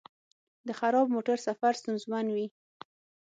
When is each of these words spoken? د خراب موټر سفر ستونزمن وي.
د 0.67 0.69
خراب 0.79 1.05
موټر 1.15 1.37
سفر 1.47 1.73
ستونزمن 1.81 2.25
وي. 2.35 2.47